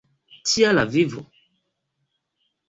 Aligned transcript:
Tia 0.51 0.71
la 0.77 0.85
vivo! 0.95 1.21